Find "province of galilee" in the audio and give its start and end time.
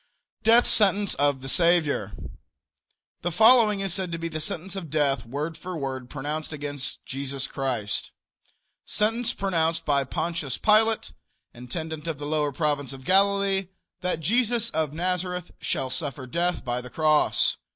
12.51-13.67